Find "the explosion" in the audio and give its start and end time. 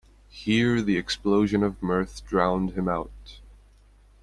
0.81-1.61